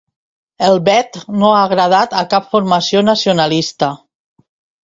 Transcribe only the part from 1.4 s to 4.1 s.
no ha agradat a cap formació nacionalista